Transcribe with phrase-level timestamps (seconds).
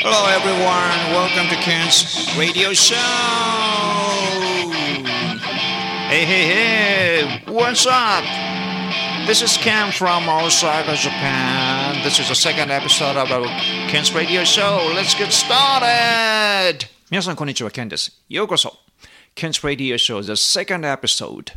[0.00, 1.12] Hello, everyone.
[1.12, 2.96] Welcome to Ken's radio show.
[6.08, 7.42] Hey, hey, hey.
[7.46, 8.24] What's up?
[9.26, 12.02] This is Ken from Osaka, Japan.
[12.02, 13.46] This is the second episode of our
[13.90, 14.80] Ken's radio show.
[14.94, 16.88] Let's get started.
[17.10, 17.70] 皆さん、こんにちは。
[17.70, 18.24] ケンです。
[18.30, 18.78] ようこそ。
[19.34, 21.52] Ken's radio show the second episode.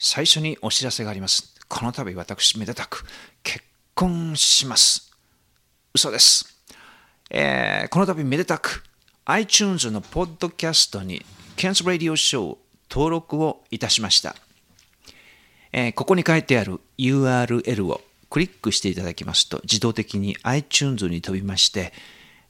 [0.00, 1.54] 最初にお知らせがあります。
[1.68, 3.04] この度、私、めでたく
[3.44, 3.62] 結
[3.94, 5.12] 婚します。
[5.94, 6.52] 嘘です。
[7.29, 8.83] えーこの度めでたく
[9.25, 12.57] iTunes のポッドキャストに Ken's Radio Show
[12.89, 14.35] 登録をいたしました、
[15.71, 21.93] えーここに書いてある URL をクリックしていただきますと自動的に iTunes に飛びまして、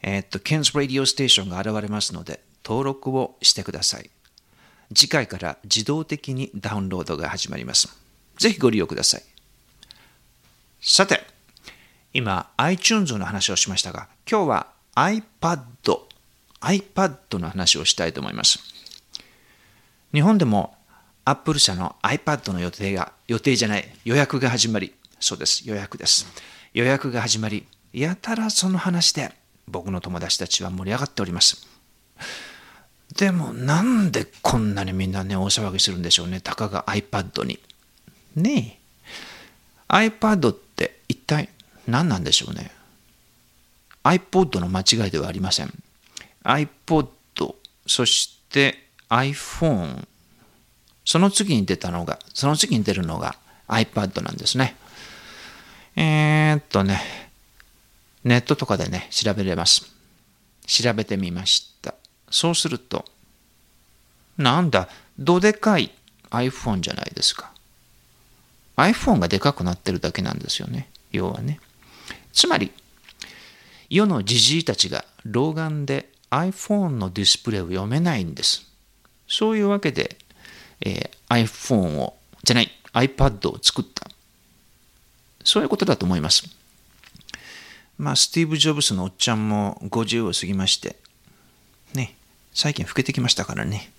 [0.01, 4.09] えーっと Ken's Radio Station が現れますので登録をしてください。
[4.93, 7.89] 次回から自動的にダウンロードが始まります。
[8.37, 9.23] ぜひご利用ください。
[10.81, 11.21] さて
[12.13, 15.63] 今 iTunes の話をしましたが今日は iPad
[16.59, 18.59] iPad の話をしたいと思います。
[20.13, 20.75] 日本でも
[21.23, 24.93] Apple 社の iPad の予定が予定じゃない予約が始まり。
[25.19, 26.27] そうです予約です。
[26.73, 29.31] 予約が始まりやたらその話で
[29.65, 31.65] 僕の友達たちは盛り上がっております。
[33.17, 37.59] でもなんでこんなにみんなね大騒ぎするんでしょうねたかが iPad に。
[38.35, 38.81] ね
[39.89, 40.05] え。
[40.09, 41.47] iPad って一体
[41.87, 42.76] 何なんでしょうね。
[44.07, 45.73] iPod の間違いではありません。
[46.43, 47.07] iPod
[47.85, 50.07] そして iPhone
[51.03, 53.35] その次に出たのがその次に出るのが
[53.67, 54.75] iPad なんですね。
[55.95, 57.01] えー、っとね
[58.23, 59.85] ネットとかでね調べれます。
[60.65, 61.93] 調べてみました。
[62.29, 63.05] そうすると
[64.37, 65.91] なんだどでかい
[66.29, 67.51] iPhone じゃないですか。
[68.77, 70.89] iPhone がでかくなってるだけなんですよね。
[71.11, 71.59] 要はね。
[72.31, 72.71] つまり
[73.89, 78.65] 世のじじいたちが老眼で iPhone のディスプレイを読めないんです。
[79.27, 80.17] そういうわけで、
[80.81, 84.09] えー iPhone をじゃない iPad を作った。
[85.43, 86.49] そういうことだと思います。
[87.97, 90.97] まあスティーブ・ジョブスのおっちゃんも50を過ぎまして
[91.95, 92.15] ね
[92.53, 93.91] 最近老けてきましたからね。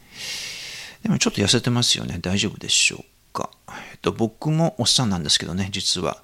[1.02, 2.18] でもちょっと痩せてますよね。
[2.20, 6.22] 大丈夫でしょうか、えっと、僕もおっさんなんですけどね実は。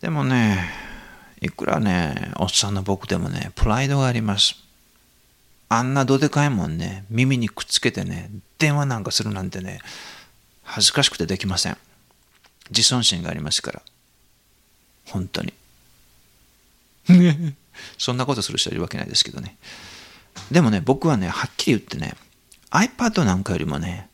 [0.00, 0.70] でもね
[1.40, 4.56] いくらねおっさんの僕でもねプライドがあります。
[5.68, 9.80] あんなどでかいもんね耳にくっつけてね電話なんかするなんてね
[10.62, 11.76] 恥ずかしくてできません。
[12.70, 13.82] 自尊心がありますから。
[15.06, 15.52] 本当に。
[17.98, 19.56] そんなことする人いるわけないですけどね。
[20.50, 22.14] でもね僕はねはっきり言ってね
[22.70, 24.08] iPad なんかよりもね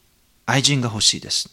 [0.45, 1.49] 愛人が欲しいです。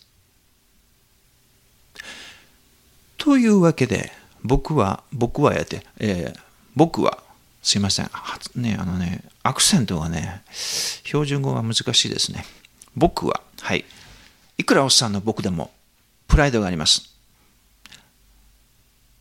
[3.18, 4.12] というわけで
[4.44, 6.40] 僕は僕はやって、えー
[6.76, 7.20] 僕は
[7.62, 8.10] すいません。
[8.56, 10.44] ねあのねアクセントがね
[11.04, 12.46] 標準語が難しいですね。
[12.96, 13.84] 僕ははい。
[14.58, 15.72] いくらおっさんの僕でも
[16.28, 17.14] プライドがあります。
[17.90, 18.00] っ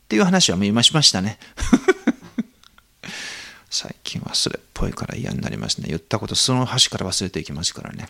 [0.08, 1.38] ていう話はもう今しましたね。
[3.70, 5.88] 最近忘れっぽいから嫌になりますね。
[5.88, 8.08] 言ったことその端から忘れていきますからね。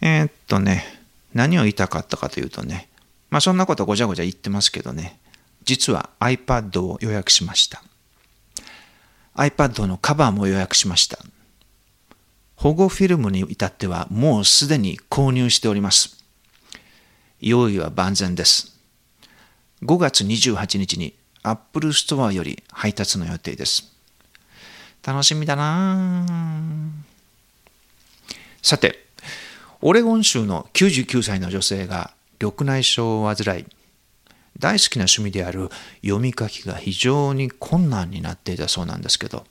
[0.00, 1.02] えーっとね
[1.34, 2.88] 何を言いたかったかというとね
[3.30, 5.18] まあそんなことごちゃごちゃ言ってますけどね。
[5.72, 7.82] 実は iPad を予約しました。
[9.34, 11.18] iPad のカバーも予約しました。
[12.56, 16.22] 保護フィルムに至ってはもうすでに購入しております。
[17.40, 18.78] 用意は万全です。
[19.82, 23.90] 5月28日に Apple Store より配達の予定です。
[25.02, 26.26] 楽しみだな。
[28.60, 29.06] さて
[29.80, 33.64] オレゴン州の99歳の女性が緑内障を患い
[34.62, 35.70] 大好きな趣味である
[36.02, 39.44] 読み書きが非常に困難になっていたそうなんですけど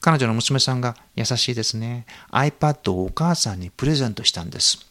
[0.00, 2.06] 彼女の娘さんが優しいですね。
[2.30, 4.86] iPad をお母さんにプレゼントしたんです。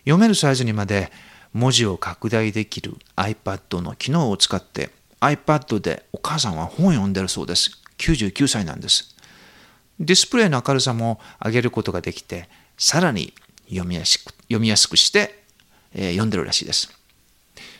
[0.00, 1.10] 読めるサイズにまで
[1.54, 4.90] 文字を拡大できる iPad の機能を使って
[5.22, 7.80] iPad でお母さんは本を読んでるそうです。
[7.96, 9.16] 99歳なんです。
[9.98, 13.32] ディスプレイの明るさも上げることができてさらに
[13.70, 15.42] 読みやすく読みやすくして、
[15.94, 16.95] えー読んでるらしいです。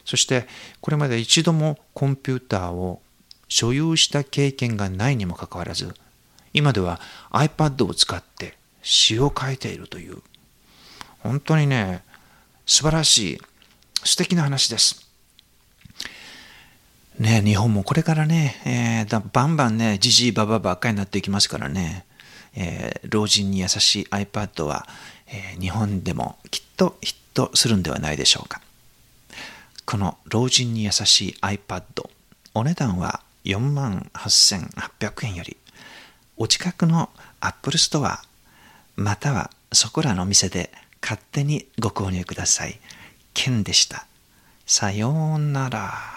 [0.06, 0.46] そして
[0.80, 3.02] これまで一度もコンピューターを
[3.48, 5.94] 所有した経験がないにもかかわらず
[6.54, 7.00] 今では
[7.32, 10.22] iPad を使って詩を書いているという
[11.18, 12.02] 本当にね
[12.64, 13.38] 素晴らしい
[14.04, 15.04] 素敵な話です。
[17.18, 22.04] ね日本もこれからね、えーだバンバンねじじいばばばっかりになっていきますからね、
[22.54, 24.86] えー老人に優しい iPad は、
[25.26, 28.60] えー日本でもきっとヒットするんではないでしょうか。
[29.86, 31.82] この老人に優しい iPad
[32.54, 35.56] お値段は4万8800円より
[36.36, 37.08] お近くの
[37.40, 38.18] Apple Store
[38.96, 42.80] またはそこらの店で勝手にご購入ください。
[43.32, 44.06] ケンでした。
[44.66, 46.15] さようなら。